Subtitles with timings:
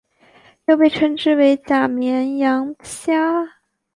[0.65, 3.47] 又被称之为假绵羊虾。